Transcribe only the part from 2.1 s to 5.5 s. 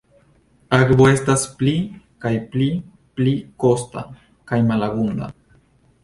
kaj pli pli kosta kaj malabunda.